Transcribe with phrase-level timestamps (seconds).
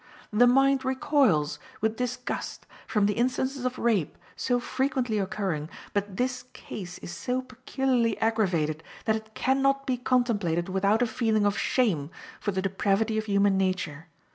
[0.33, 6.45] The mind recoils, with disgust, from the instances of rape so frequently occurring, but this
[6.53, 11.55] case is so peculiarly aggravated that it can not be contemplated without a feeling of
[11.55, 12.09] shame
[12.39, 14.07] for the depravity of human nature.